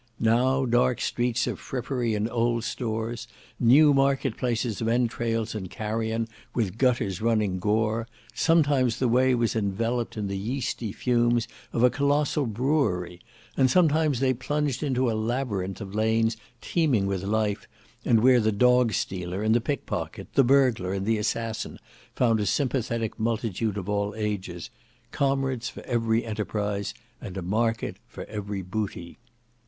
[0.19, 3.27] Now dark streets of frippery and old stores,
[3.59, 9.55] new market places of entrails and carrion with gutters running gore, sometimes the way was
[9.55, 13.21] enveloped in the yeasty fumes of a colossal brewery,
[13.55, 17.67] and sometimes they plunged into a labyrinth of lanes teeming with life,
[18.03, 21.77] and where the dog stealer and the pick pocket, the burglar and the assassin,
[22.15, 24.71] found a sympathetic multitude of all ages;
[25.11, 29.19] comrades for every enterprise; and a market for every booty.